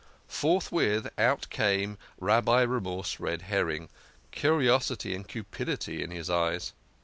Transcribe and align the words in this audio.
Forthwith 0.27 1.07
out 1.19 1.47
came 1.51 1.99
Rabbi 2.19 2.63
Remorse 2.63 3.19
Red 3.19 3.43
her 3.43 3.65
ring, 3.65 3.87
curiosity 4.31 5.13
and 5.13 5.27
cupidity 5.27 6.01
in 6.01 6.09
his 6.09 6.27
eyes. 6.27 6.73